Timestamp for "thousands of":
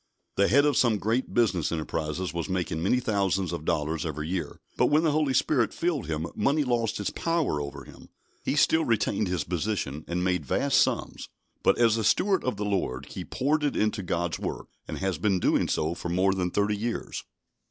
2.99-3.65